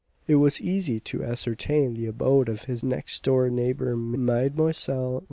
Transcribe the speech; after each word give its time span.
It 0.25 0.37
was 0.37 0.59
easy 0.59 0.99
to 0.99 1.23
ascertain 1.23 1.93
the 1.93 2.07
abode 2.07 2.49
of 2.49 2.63
his 2.63 2.83
next 2.83 3.21
door 3.21 3.51
neighbour 3.51 3.95
Mlle. 3.95 4.73